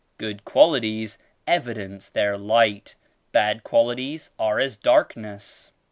[0.17, 2.95] Good qualities evidence their light;
[3.31, 5.73] bad qualities are as darkness.